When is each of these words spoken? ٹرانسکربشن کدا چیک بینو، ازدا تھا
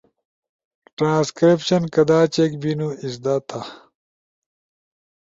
ٹرانسکربشن 0.95 1.81
کدا 1.93 2.19
چیک 2.33 2.51
بینو، 2.61 2.89
ازدا 3.05 3.35
تھا 3.47 3.61